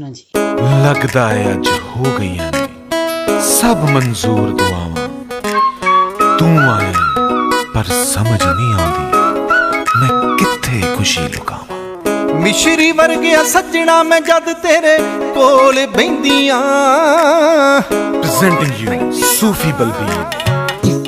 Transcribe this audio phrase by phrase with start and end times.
[0.00, 0.24] ਮਿੱਠਾ ਸੁਣੋ ਜੀ।
[0.84, 2.68] ਲੱਗਦਾ ਹੈ ਅੱਜ ਹੋ ਗਈਆਂ ਨੇ।
[3.60, 5.08] ਸਭ ਮਨਜ਼ੂਰ ਦੁਆਵਾਂ।
[6.38, 6.92] ਤੂੰ ਆਏ
[7.74, 9.18] ਪਰ ਸਮਝ ਨਹੀਂ ਆਉਂਦੀ।
[10.00, 12.34] ਮੈਂ ਕਿੱਥੇ ਖੁਸ਼ੀ ਲੁਕਾਵਾਂ?
[12.34, 14.98] ਮਿਸ਼ਰੀ ਵਰਗਿਆ ਸੱਜਣਾ ਮੈਂ ਜਦ ਤੇਰੇ
[15.34, 16.60] ਕੋਲ ਬੈੰਦੀਆਂ
[18.22, 20.24] ਪ੍ਰੈਜ਼ੈਂਟਿੰਗ ਯੂ ਸੂਫੀ ਬਲਵੀਰ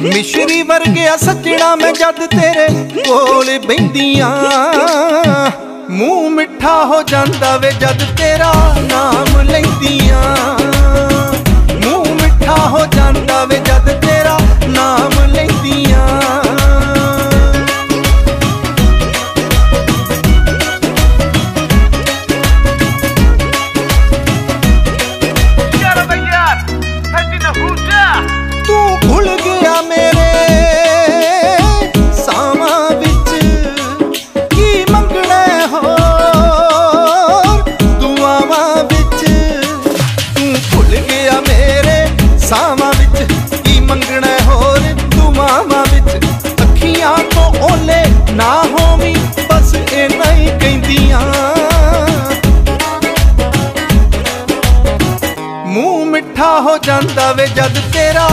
[0.00, 4.30] ਮਿਸ਼ਰੀ ਵਰਗਿਆ ਸੱਜਣਾ ਮੈਂ ਜਦ ਤੇਰੇ ਕੋਲ ਬੈੰਦੀਆਂ
[5.92, 10.36] ਮੂੰਹ ਮਿੱਠਾ ਹੋ ਜਾਂਦਾ ਵੇ ਜਦ ਤੇਰਾ ਨਾਮ ਲੈਂਦੀਆਂ।
[11.84, 14.01] ਮੂੰਹ ਮਿੱਠਾ ਹੋ ਜਾਂਦਾ ਵੇ ਜਦ
[56.86, 58.26] ਜਾਂਦਾ ਵੇ ਜਦ ਤੇਰਾ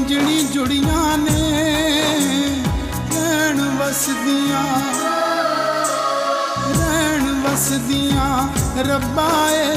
[0.00, 1.40] ਮੰਜਣੀ ਜੁੜੀਆਂ ਨੇ,
[3.14, 4.62] ਰਹਿਣ ਵਸਦੀਆਂ।
[6.78, 8.48] ਰਹਿਣ ਵਸਦੀਆਂ
[8.84, 9.76] ਰੱਬਾ ਏ।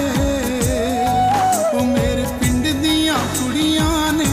[1.73, 4.29] ਉਹ ਮੇਰੇ ਪਿੰਡ ਦੀਆਂ ਕੁੜੀਆਂ ਨੇ,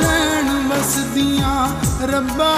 [0.00, 1.68] ਰਹਿਣ ਵਸਦੀਆਂ
[2.06, 2.54] ਰੱਬਾ।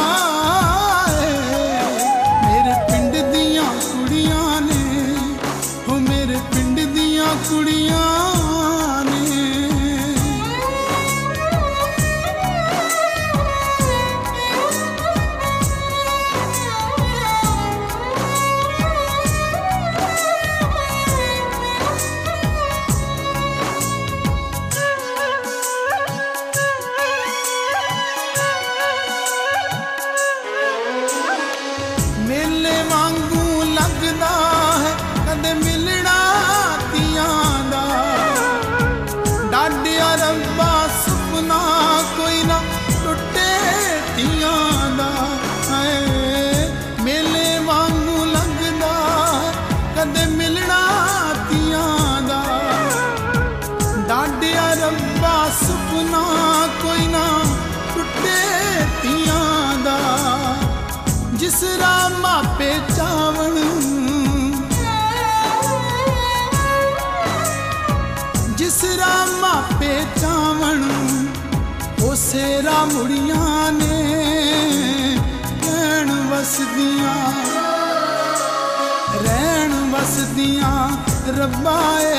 [81.36, 82.14] ਰੱਬਾਏ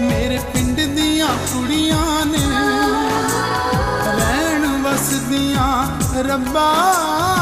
[0.00, 2.42] ਮੇਰੇ ਪਿੰਡ ਦੀਆਂ ਕੁੜੀਆਂ ਨੇ
[4.18, 7.33] ਰਹਿਣ ਵਸਦੀਆਂ ਰੱਬਾ।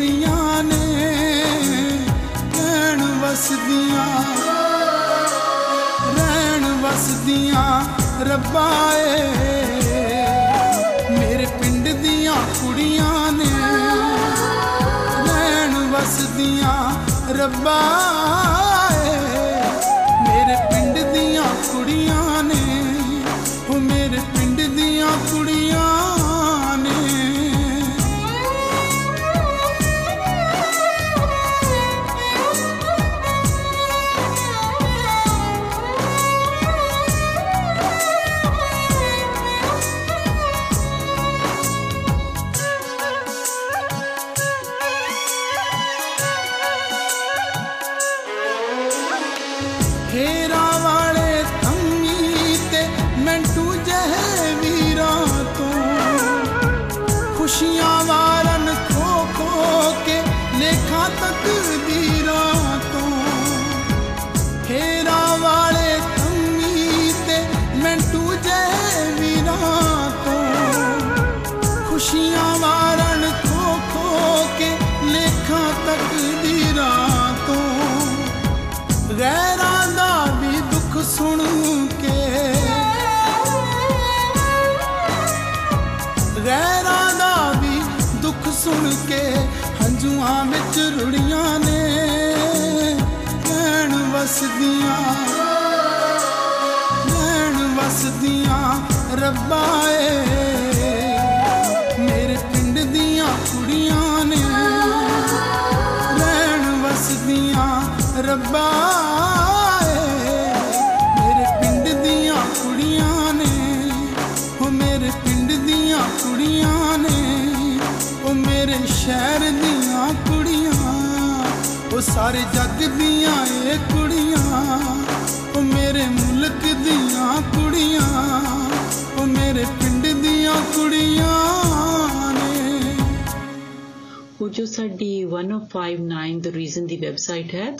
[0.00, 0.76] ਕੁੜੀਆਂ ਨੇ
[2.54, 4.06] ਰਹਿਣ ਵਸਦੀਆਂ
[6.16, 7.64] ਰਹਿਣ ਵਸਦੀਆਂ
[8.24, 9.18] ਰੱਬਾ ਏ।
[11.10, 13.50] ਮੇਰੇ ਪਿੰਡ ਦੀਆਂ ਕੁੜੀਆਂ ਨੇ
[15.26, 16.78] ਰਹਿਣ ਵਸਦੀਆਂ
[17.38, 17.78] ਰੱਬਾ
[19.04, 19.18] ਏ।
[20.22, 20.89] ਮੇਰੇ ਪਿੰਡ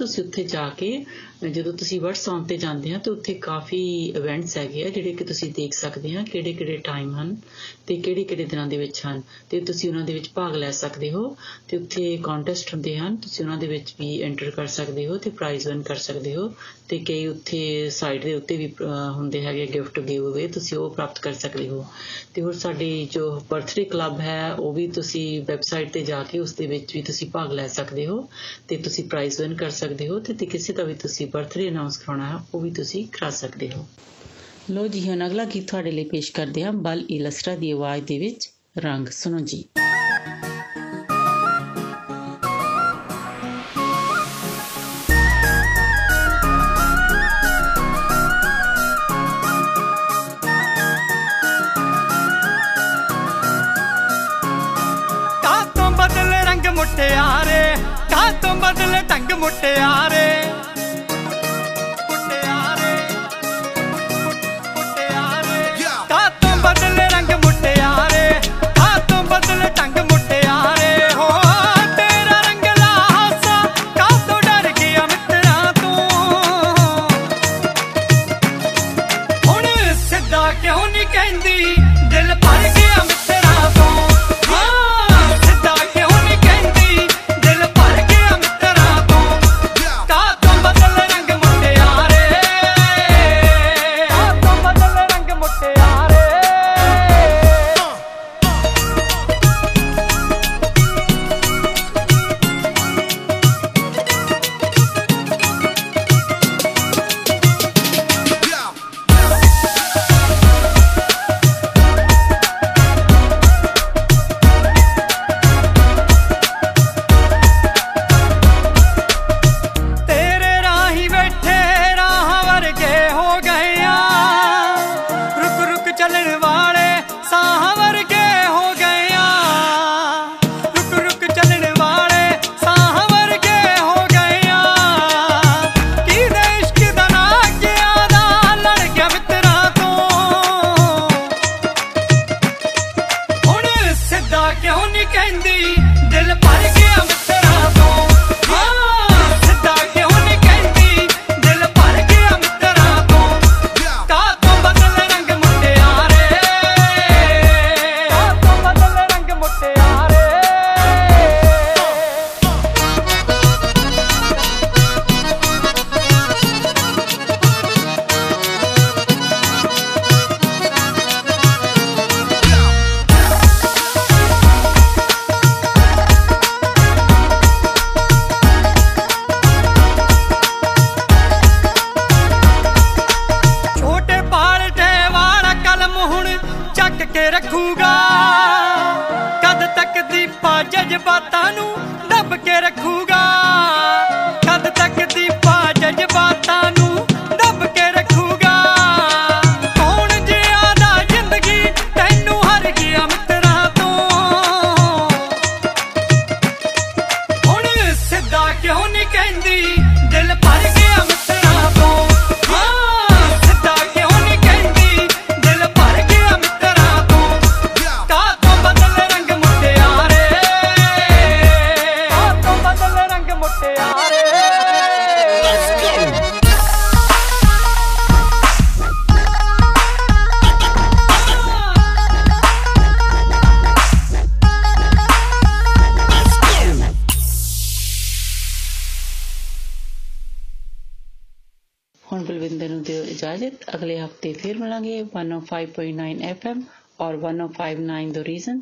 [0.00, 0.88] do ਉੱਥੇ ਜਾ ਕੇ
[1.50, 3.78] ਜਦੋਂ ਤੁਸੀਂ WhatsApp ਤੇ ਜਾਂਦੇ ਆ ਤਾਂ ਉੱਥੇ ਕਾਫੀ
[4.16, 7.34] ਇਵੈਂਟਸ ਹੈਗੇ ਆ ਜਿਹੜੇ ਕਿ ਤੁਸੀਂ ਦੇਖ ਸਕਦੇ ਆ ਕਿਹੜੇ ਕਿਹੜੇ ਟਾਈਮ ਹਨ
[7.86, 11.10] ਤੇ ਕਿਹੜੇ ਕਿਹੜੇ ਦਿਨਾਂ ਦੇ ਵਿੱਚ ਹਨ ਤੇ ਤੁਸੀਂ ਉਹਨਾਂ ਦੇ ਵਿੱਚ ਭਾਗ ਲੈ ਸਕਦੇ
[11.12, 11.36] ਹੋ
[11.68, 15.30] ਤੇ ਉੱਥੇ ਕੰਟੈਸਟ ਹੁੰਦੇ ਹਨ ਤੁਸੀਂ ਉਹਨਾਂ ਦੇ ਵਿੱਚ ਵੀ ਐਂਟਰ ਕਰ ਸਕਦੇ ਹੋ ਤੇ
[15.30, 16.52] ਪ੍ਰਾਈਜ਼ ਵਿਨ ਕਰ ਸਕਦੇ ਹੋ
[16.88, 20.90] ਤੇ ਕਈ ਉੱਥੇ ਸਾਈਟ ਦੇ ਉੱਤੇ ਵੀ ਅਹ, ਹੁੰਦੇ ਹੈਗੇ ਗਿਫਟ ਗਿਵ ਅਵੇ ਤੁਸੀਂ ਉਹ
[20.90, 21.84] ਪ੍ਰਾਪਤ ਕਰ ਸਕਦੇ ਹੋ।
[22.34, 26.54] ਤੇ ਹੋਰ ਸਾਡੀ ਜੋ ਬਰਥਡੇ ਕਲੱਬ ਹੈ ਉਹ ਵੀ ਤੁਸੀਂ ਵੈਬਸਾਈਟ ਤੇ ਜਾ ਕੇ ਉਸ
[26.54, 28.28] ਦੇ ਵਿੱਚ ਵੀ ਤੁਸੀਂ ਭਾਗ ਲੈ ਸਕਦੇ ਹੋ
[28.68, 31.96] ਤੇ ਤੁਸੀਂ ਪ੍ਰਾਈਜ਼ ਵਿਨ ਕਰ ਸਕਦੇ ਹੋ ਤੇ ਤੇ ਕਿਸੇ ਦਾ ਵੀ ਤੁਸੀਂ ਬਰਥਡੇ ਅਨਾਉਂਸ
[31.96, 33.86] ਕਰਾਉਣਾ ਹੈ, ਉਹ ਵੀ ਤੁਸੀਂ ਕਰਾ ਸਕਦੇ ਹੋ।
[34.70, 38.18] ਲੋ ਜੀ, ਹੁਣ ਅਗਲਾ ਗੀਤ ਤੁਹਾਡੇ ਲਈ ਪੇਸ਼ ਕਰਦੇ ਹਾਂ, ਬਲ ਇਲਸਟਰਾ ਦੀ ਆਵਾਜ਼ ਦੇ
[38.18, 39.64] ਵਿੱਚ ਰੰਗ ਸੁਣੋ ਜੀ।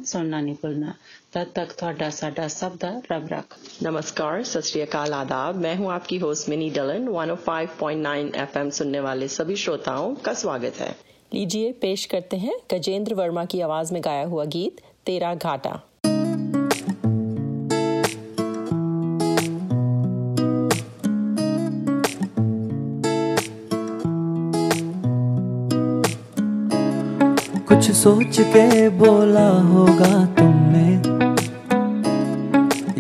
[0.09, 0.94] सुनना नहीं भूलना
[1.35, 6.71] तब तक थोड़ा साडा सबदा रब रख नमस्कार सत आदाब मैं हूँ आपकी होस्ट मिनी
[6.71, 10.94] डलन 105.9 एफएम सुनने वाले सभी श्रोताओं का स्वागत है
[11.33, 15.78] लीजिए पेश करते हैं गजेंद्र वर्मा की आवाज़ में गाया हुआ गीत तेरा घाटा
[28.09, 30.85] सोच के बोला होगा तुमने।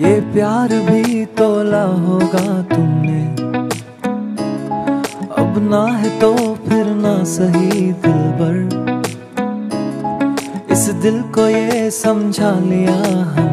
[0.02, 2.42] ये प्यार भी तोला होगा
[2.72, 3.22] तुमने।
[5.38, 6.30] अब ना है तो
[6.66, 8.56] फिर ना सही दिल बर
[10.72, 13.00] इस दिल को ये समझा लिया
[13.32, 13.47] है।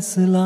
[0.00, 0.39] Tesla.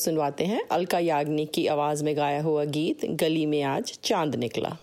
[0.00, 4.76] सुनवाते हैं। अलका याग्निक की आवाज़ में गाया हुआ गीत, गली में आज चाँद निकला।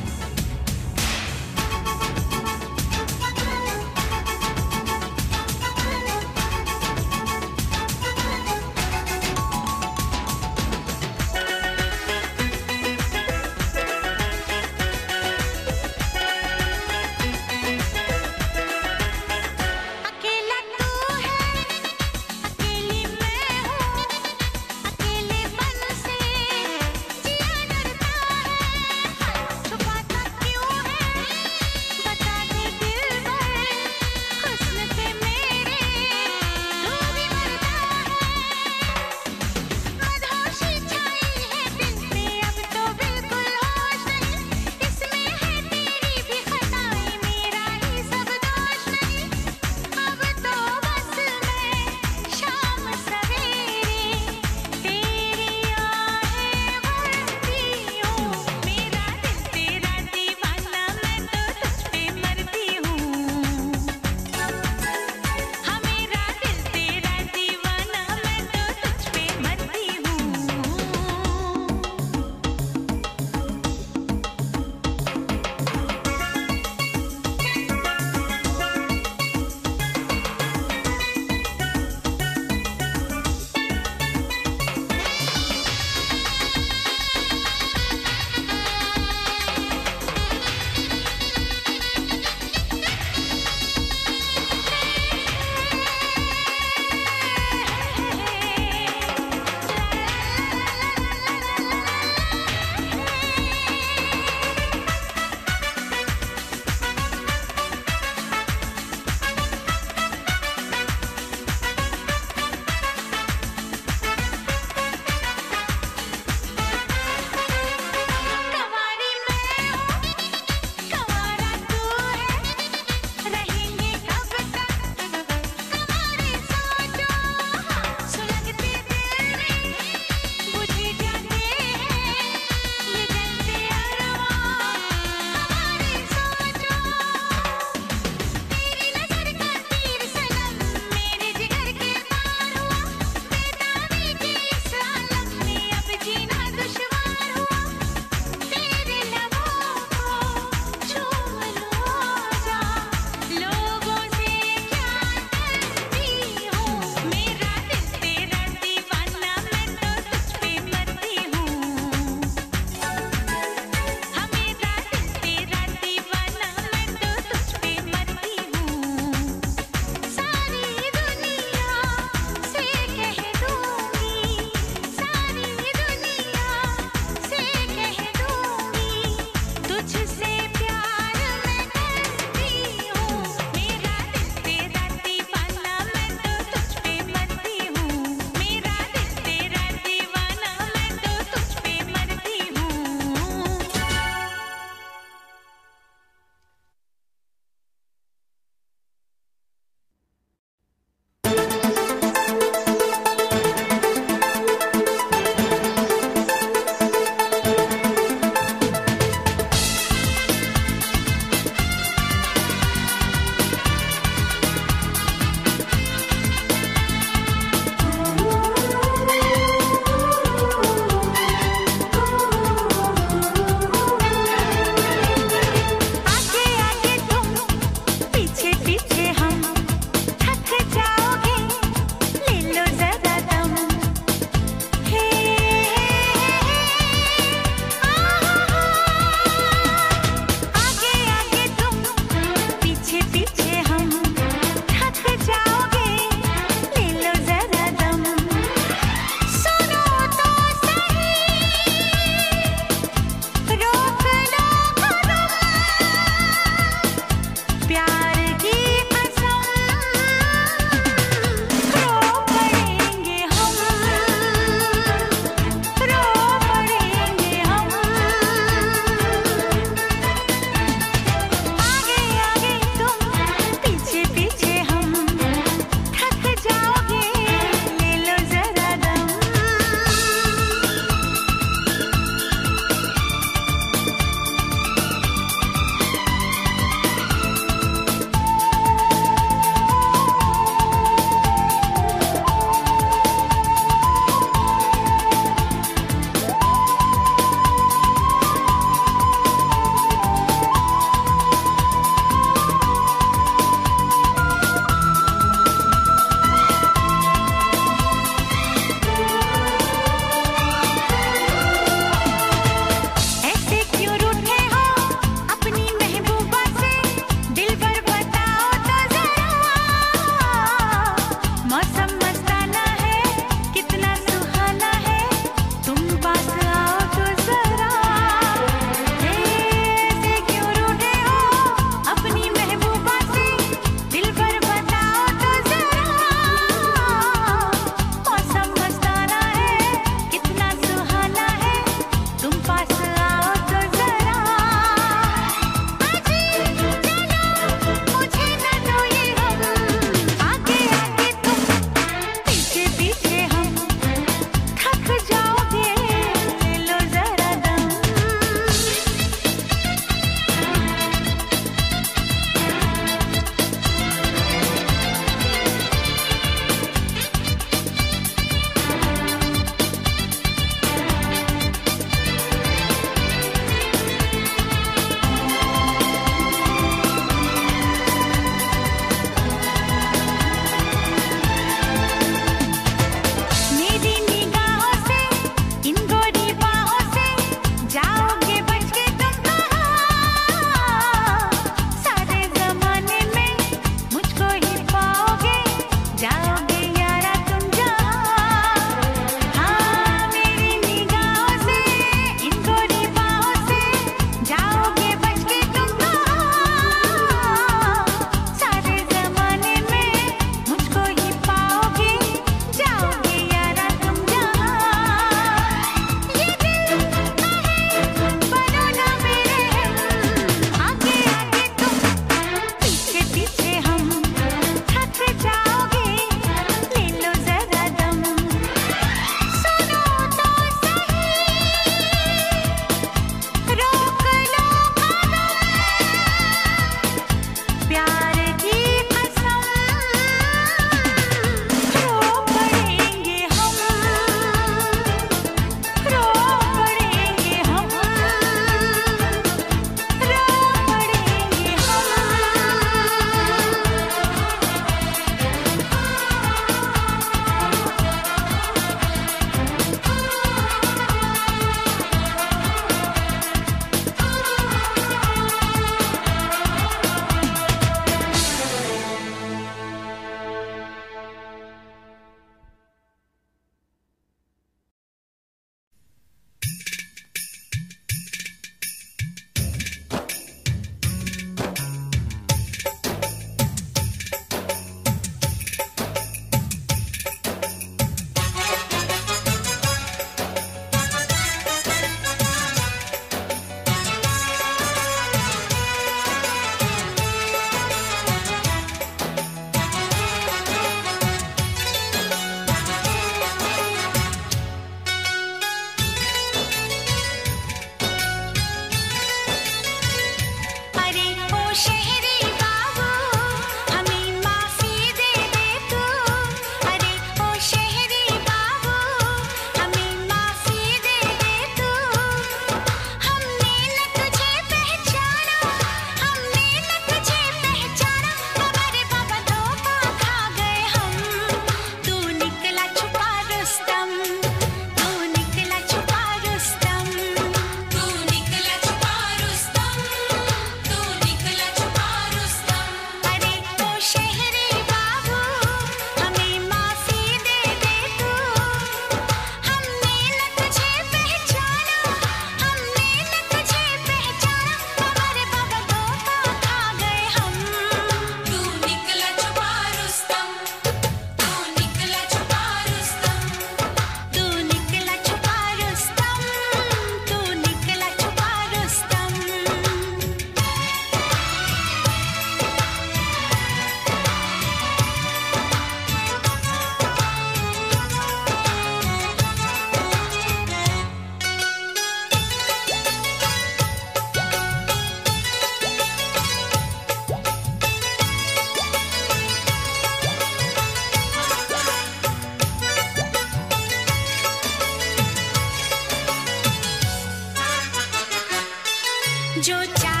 [599.45, 600.00] जो चाहे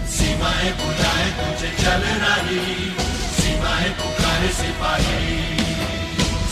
[0.08, 2.96] सिवाय बुलाए तुझे चल रही।
[3.42, 5.58] सिवाय पुकार सिपाही।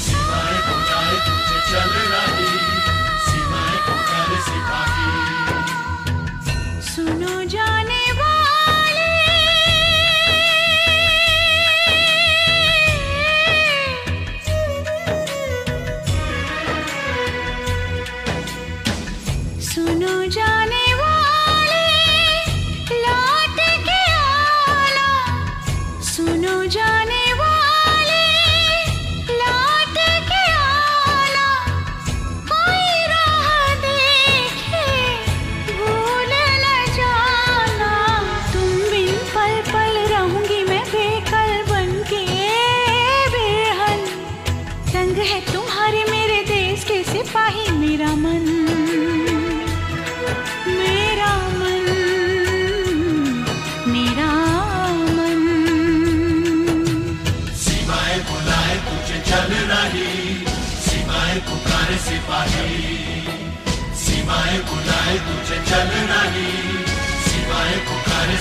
[0.06, 2.58] सिवाय बुलाए तुझे चल रही।
[3.32, 5.10] सिवाय पुकार सिपाही।
[6.82, 7.79] सुनो जा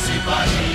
[0.08, 0.67] पुकारे सिपाही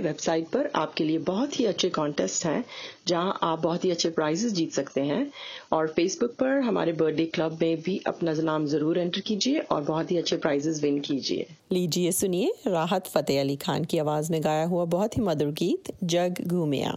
[0.00, 2.64] की वेबसाइट पर आपके लिए बहुत ही अच्छे कॉन्टेस्ट हैं,
[3.08, 5.26] जहाँ आप बहुत ही अच्छे प्राइजेस जीत सकते हैं।
[5.72, 10.10] और फेसबुक पर हमारे बर्थडे क्लब में भी अपना नाम ज़रूर एंटर कीजिए और बहुत
[10.10, 14.64] ही अच्छे प्राइजेस विन कीजिए। लीजिए, सुनिए राहत फतेह अली खान की आवाज़ में गाया
[14.64, 16.96] हुआ बहुत ही मधुर गीत, जग घूमिया।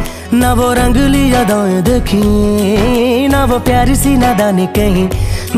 [0.33, 5.07] ना वो रंगली यादाएँ देखी, ना वो प्यारी सी नादानी कहीं।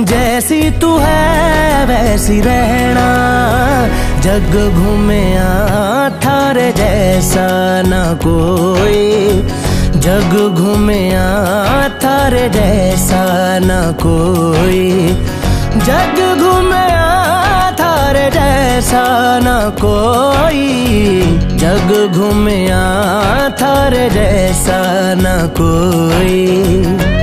[0.06, 3.08] जैसी तू है, वैसी रहना,
[4.22, 5.24] जग घूमे
[6.26, 7.48] थारे जैसा
[7.82, 9.02] ना कोई।
[10.00, 11.04] जग घूमे
[12.04, 13.24] थारे जैसा
[13.60, 14.90] ना कोई।
[15.86, 16.86] जग घूमे
[18.14, 19.06] थारे जैसा
[19.42, 20.66] ना कोई
[21.58, 22.84] जग घूमया
[23.62, 24.82] थार जैसा
[25.18, 25.26] न
[25.58, 27.23] कोई।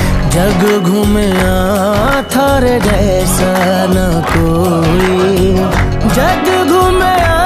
[0.31, 1.27] जग घूमे
[2.35, 3.53] थारे जैसा
[3.89, 5.53] न कोई।
[6.15, 7.37] जग घूमया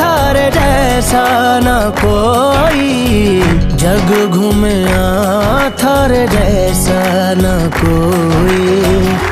[0.00, 1.24] थारे जैसा
[1.64, 3.42] न कोई।
[3.76, 5.04] जग घूमया
[5.70, 7.02] थारे जैसा
[7.34, 9.31] न कोई।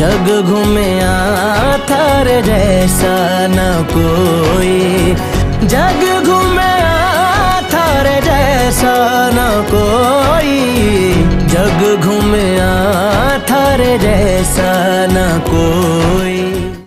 [0.00, 0.90] जग घूमे
[1.88, 3.14] थारे जैसा
[3.46, 3.58] न
[3.90, 4.76] कोई।
[5.68, 6.70] जग घूमे
[7.72, 8.94] थारे जैसा
[9.34, 10.56] न कोई।
[11.46, 12.46] जग घूमे
[13.50, 14.70] थारे जैसा
[15.10, 16.38] न कोई।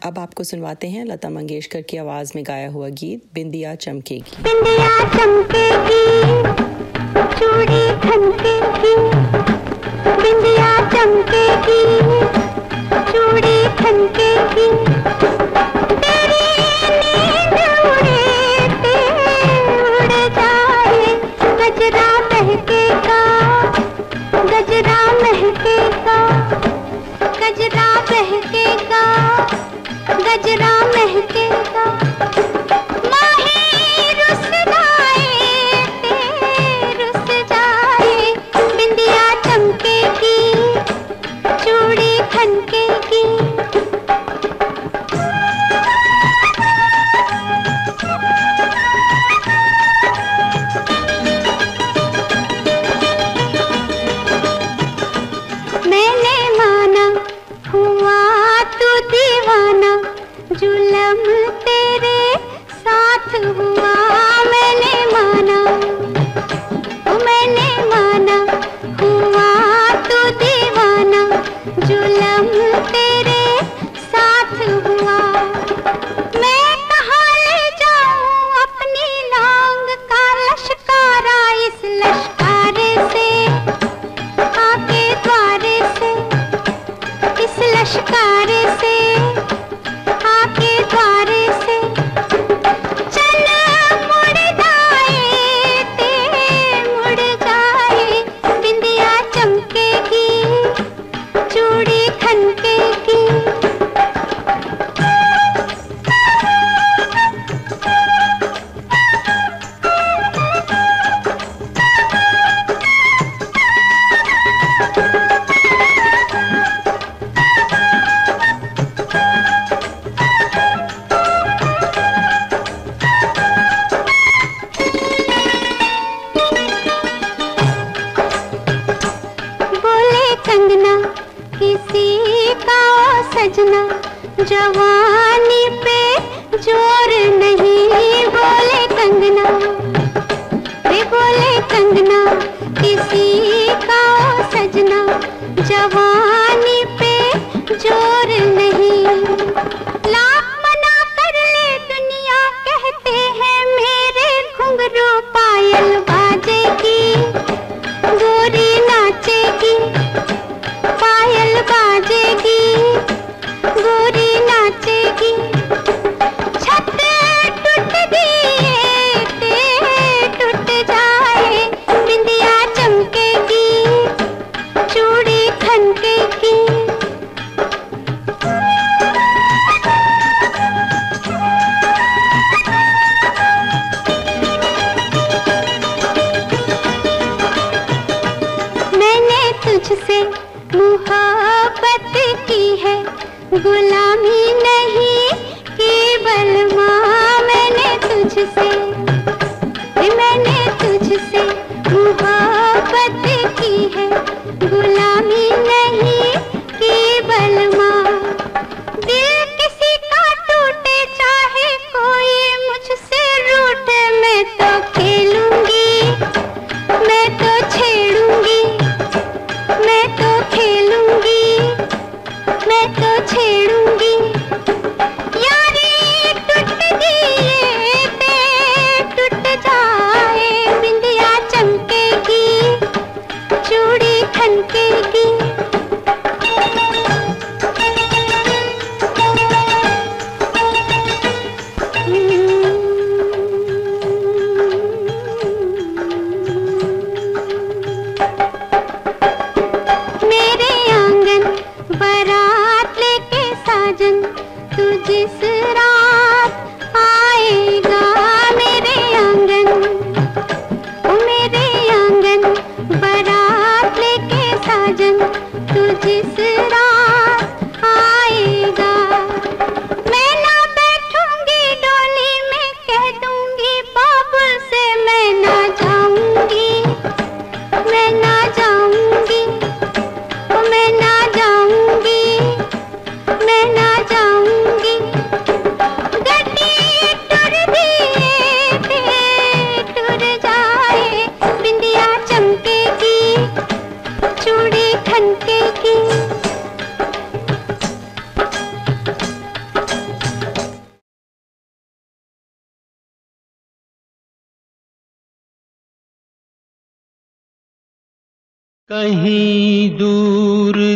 [0.09, 4.93] अब आपको सुनवाते हैं लता मंगेशकर की आवाज़ में गाया हुआ गीत बिंदिया चमकेगी बिंदिया
[5.15, 6.05] चमकेगी
[7.37, 8.95] चूड़ी खनकेगी
[10.23, 11.81] बिंदिया चमकेगी
[13.11, 14.67] चूड़ी ठनकेगी
[16.03, 16.45] तेरी
[16.99, 17.57] नींद
[24.51, 26.19] गजरा महकेगा
[27.41, 27.87] गजरा
[30.23, 30.72] गजरा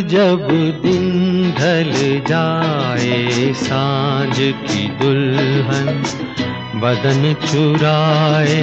[0.02, 0.46] जब
[0.82, 1.92] दिन ढल
[2.28, 6.02] जाए साँझ की दुल्हन
[6.80, 8.62] बदन चुराए।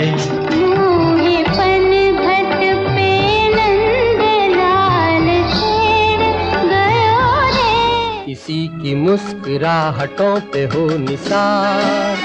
[8.26, 12.18] किसी की मुस्कुराहटों पे हो निसार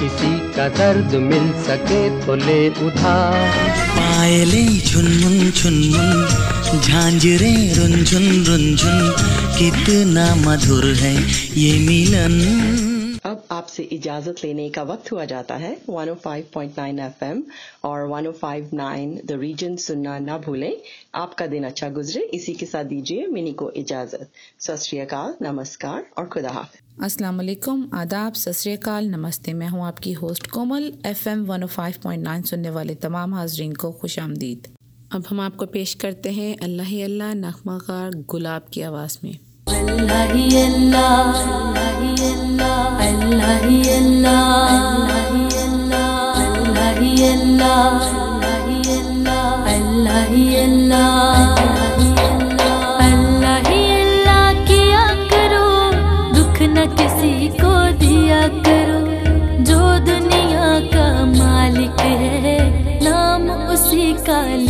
[0.00, 3.50] किसी का दर्द मिल सके तो ले उधार।
[3.96, 6.26] पायली झुनमुन झुनमुन
[6.70, 8.98] झांझरे रुंझुन रुंझुन
[9.58, 11.14] कितना मधुर है
[11.58, 12.34] ये मिलन।
[13.24, 17.42] अब आपसे इजाज़त लेने का वक्त हुआ जाता है 105.9 एफएम
[17.84, 20.72] और 105.9 द रीजन सुनना ना भूलें।
[21.14, 24.28] आपका दिन अच्छा गुजरे इसी के साथ दीजिए मिनी को इजाज़त।
[24.60, 30.92] सत नमस्कार और खुदा हाफ़ अस्सलाम वालेकुम आदाब सतरीकाल नमस्ते मैं हूँ आपकी होस्ट कोमल
[31.06, 34.68] एफएम 105.9 सुनने वाले तमाम हाजरीन को खुश आमदीद।
[35.14, 37.78] अब हम आपको पेश करते हैं अल्लाह अल्लाह नगमा
[38.32, 39.32] गुलाब की आवाज़ में।
[39.68, 41.50] अल्लाह ही अल्लाह
[64.26, 64.69] काली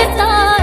[0.00, 0.59] desire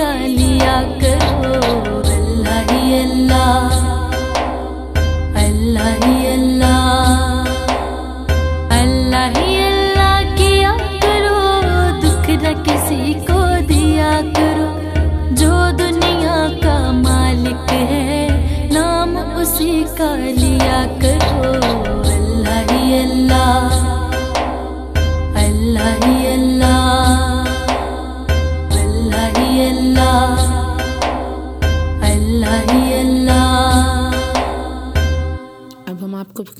[0.00, 0.29] का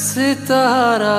[0.00, 1.16] सितारा।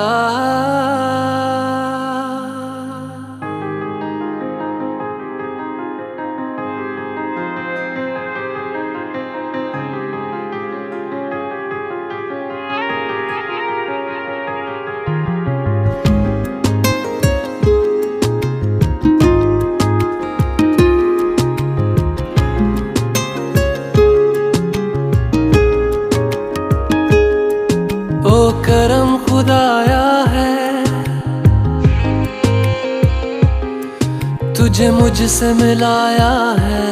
[34.72, 36.28] तुझे मुझसे मिलाया
[36.58, 36.84] है।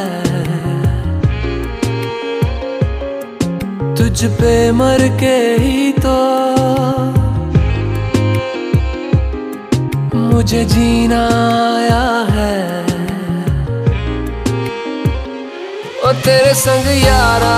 [3.97, 6.17] तुझ पे मर के ही तो
[10.15, 11.23] मुझे जीना
[11.71, 12.59] आया है।
[16.05, 17.57] ओ तेरे संग यारा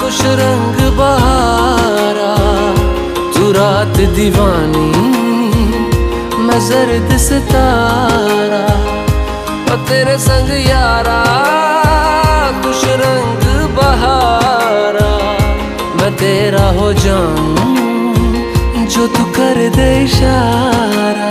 [0.00, 2.34] कुछ रंग बहारा,
[3.34, 4.88] तू रात दीवानी
[6.50, 8.62] मैं जर्द सितारा
[9.72, 11.18] ओ तेरे संग यारा
[12.64, 13.44] कुछ रंग
[13.76, 15.10] बहारा।
[16.00, 17.54] मैं तेरा हो जाऊँ,
[18.94, 21.30] जो तू कर दे इशारा।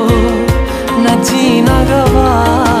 [1.21, 2.80] न जीना गवारा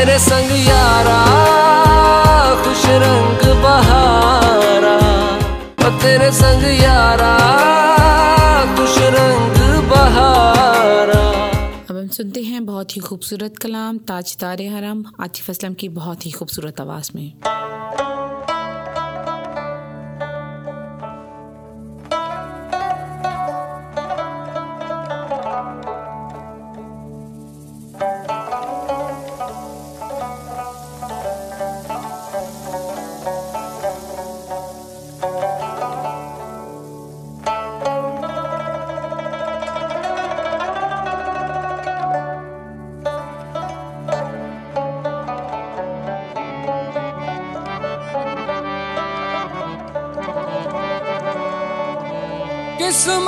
[0.00, 1.24] तेरे संग यारा,
[2.64, 4.94] खुश रंग बहारा।
[5.86, 7.36] ओ तेरे संग यारा,
[8.76, 11.20] खुश रंग बहारा।
[11.90, 16.26] अब हम सुनते हैं बहुत ही खूबसूरत कलाम, ताज तारे हरम, आतिफ असलम की बहुत
[16.26, 17.32] ही खूबसूरत आवाज़ में।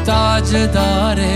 [0.07, 1.35] ताजदारे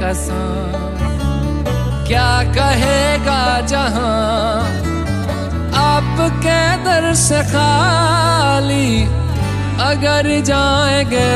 [0.00, 0.42] बेकसा
[2.08, 3.40] क्या कहेगा
[3.72, 4.14] जहाँ
[5.80, 6.16] आप
[6.84, 8.88] दर से खाली
[9.90, 11.28] अगर जाएँगे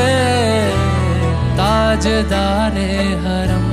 [1.59, 2.89] ताजदारे
[3.25, 3.69] हरम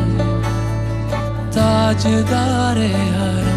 [1.55, 3.50] ताजदारे हरम।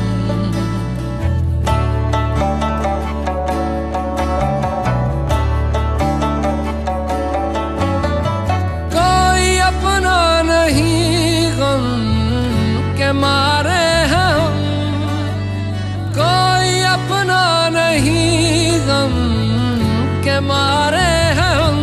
[20.45, 21.07] मारे
[21.39, 21.79] हैं हम,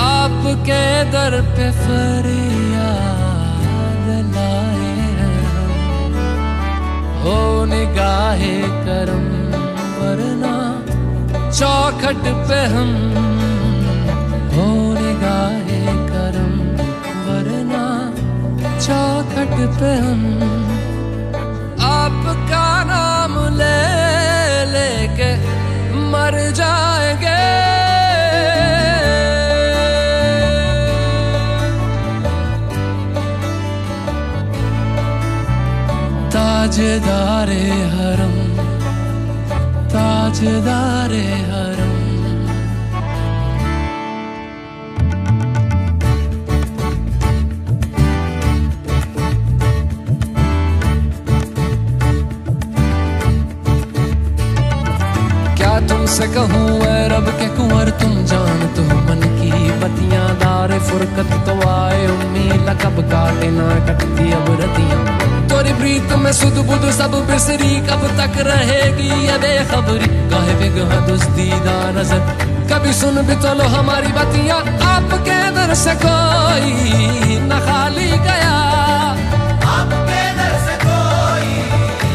[0.00, 3.14] आपके दर पे फरियाद
[4.34, 6.14] लाए हैं हम।
[7.22, 8.56] हो निगाहे
[8.86, 9.26] करम,
[9.98, 10.54] वरना
[11.50, 12.90] चौखट पे हम।
[14.54, 16.52] हो निगाहे करम,
[17.26, 17.84] वरना
[18.78, 20.55] चौखट पे हम।
[36.66, 38.32] ताजदारे हरम
[39.90, 41.94] ताजदारे हरम।
[55.88, 56.68] तुमसे कहूँ
[57.10, 63.00] रब के कुंवर, तुम जान तो मन की बतियाँ दार फुरकत तो आए, उम्मीद कब
[63.12, 65.15] काटे ना कटती अब रतियाँ।
[65.78, 69.26] प्रीत में सुध बुध सब बिसरी कब तक रहेगी?
[69.26, 74.56] ये बेखबरी, काहे बिगह दुस्तीदा नज़र कभी सुन भी तो लो हमारी बतिया,
[74.90, 76.72] आपके दर से कोई
[77.38, 78.56] न खाली गया।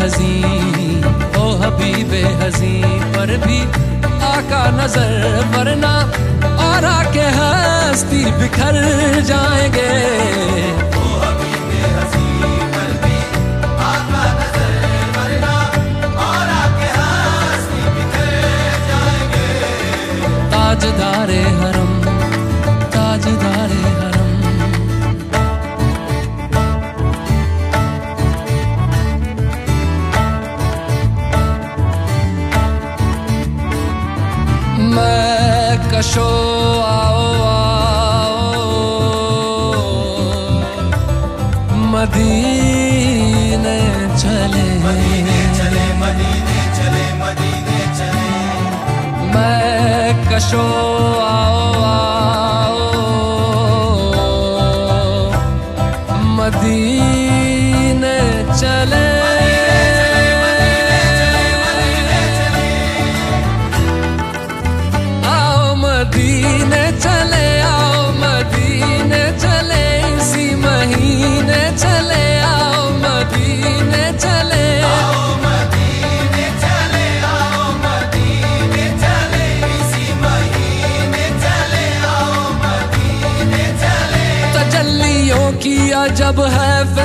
[0.00, 0.34] हजी
[1.40, 2.74] ओ हबीबे हजी
[3.16, 3.60] पर भी
[4.32, 5.12] आका नज़र
[5.54, 5.94] वरना
[6.68, 8.76] और आके हस्ती बिखर
[9.30, 9.86] जाएँगे।
[20.52, 21.30] ताजदार
[36.08, 36.28] शो
[36.82, 38.36] आओ आओ।
[41.92, 43.78] मदीने
[44.20, 48.28] चले। मदीने चले मदीने चले मदीने चले
[49.34, 50.97] मैं कशो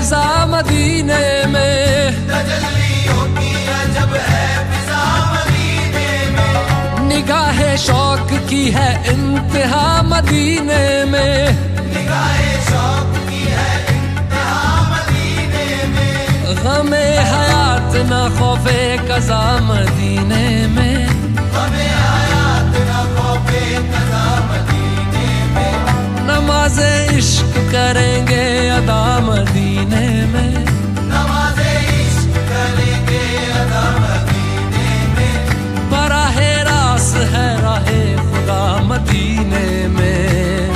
[0.03, 2.11] फिजा मदीने में।
[7.07, 11.35] निगाह शौक की है इंतहा मदीने में।
[11.93, 12.41] निगाह
[17.29, 21.07] हयात न खौफे कजा मदीने में।
[21.55, 24.25] गमे हयात न खौफे कजा
[26.43, 26.79] नमाज़
[27.17, 30.55] इश्क करेंगे अदा मदीने में।
[31.11, 31.59] नमाज़
[31.99, 33.21] इश्क करेंगे
[33.61, 35.35] अदा मदीने में।
[35.91, 40.71] बराहे रास है राहे खुदा मदीने में।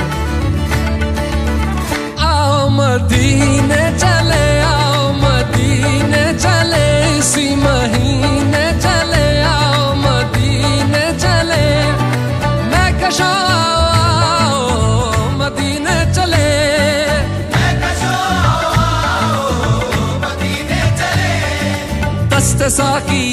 [2.30, 6.86] आओ मदीने चले आओ मदीने चले
[7.18, 11.66] इसी महीने चले आओ मदीने चले।
[12.72, 13.32] मैं कशा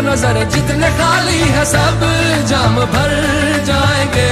[0.00, 2.00] नज़र जितने खाली है सब
[2.48, 3.12] जाम भर
[3.68, 4.30] जाएँगे।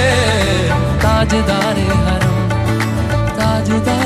[1.03, 2.39] ताजदार हरम
[3.39, 4.06] ताजदार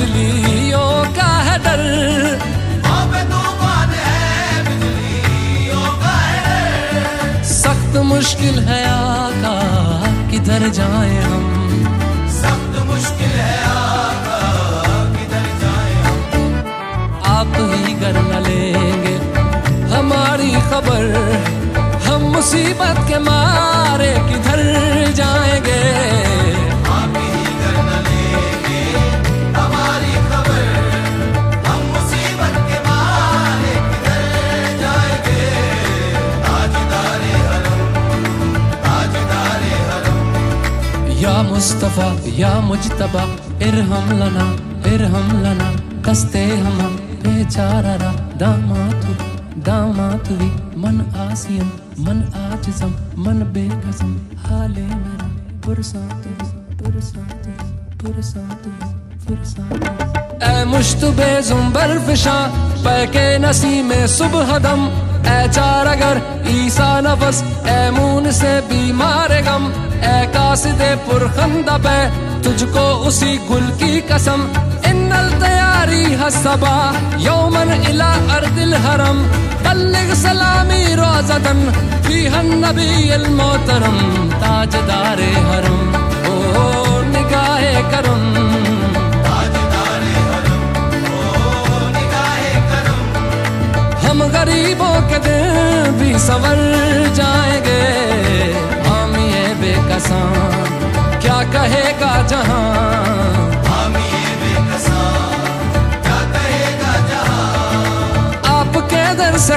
[0.00, 1.80] बिजलियों का है डर
[7.50, 9.54] सख्त मुश्किल है आका,
[10.30, 11.44] किधर जाए हम?
[12.36, 14.40] सख्त मुश्किल है आका
[15.16, 16.18] किधर जाए हम
[17.34, 19.14] आप ही कर न लेंगे
[19.94, 21.06] हमारी खबर,
[22.08, 24.62] हम मुसीबत के मारे किधर
[25.20, 25.78] जाएँगे?
[41.60, 42.04] मुस्तफ़ा,
[42.40, 43.22] या मुजतबा
[43.64, 44.44] इरहम लना
[44.90, 45.66] इरहम लना
[46.06, 46.78] कस्ते हम
[47.22, 47.96] बेचारा
[48.40, 49.12] दामातु
[49.66, 50.48] दामातुवी
[50.82, 51.68] मन आसियम
[52.06, 54.14] मन आजिजम मन बेकसम
[54.44, 55.28] हाले मेरा
[55.66, 56.32] पुरसातु
[56.78, 57.52] पुरसातु
[58.00, 58.72] पुरसातु
[59.26, 59.92] पुरसातु
[60.48, 62.38] ए मुश्तबे जुम्बर फिशा,
[62.84, 64.88] पैके नसी में सुबह दम,
[65.28, 66.24] ए चार अगर
[66.56, 69.70] ईसा नफस, ए मून से बीमार गम।
[70.04, 71.98] ए कासिदे पुरखंदा पे
[72.44, 74.40] तुझको उसी गुल की कसम।
[74.90, 76.74] इन्नल तैयारी हसबा
[77.18, 79.18] यौमन इला अर्दिल हरम।
[79.64, 81.60] बल्लिग सलामी रोजतन
[82.06, 83.98] फीहन नबी अल मोहतरम।
[84.42, 85.80] ताजदारे हरम,
[86.32, 88.28] ओ निगाहे करम।
[94.04, 96.60] हम गरीबों के दिन भी संवर
[97.14, 98.09] जाएँगे।
[100.00, 100.20] बेकसा,
[101.20, 102.64] क्या कहेगा जहाँ?
[106.04, 106.92] क्या कहेगा